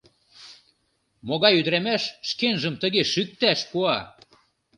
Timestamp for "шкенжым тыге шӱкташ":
2.29-3.59